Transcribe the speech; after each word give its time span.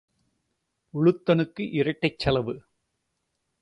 உலுத்தனுக்கு 0.93 1.69
இரட்டைச் 1.71 2.19
செலவு. 2.19 2.55